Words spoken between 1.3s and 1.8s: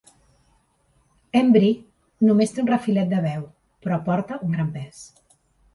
Embry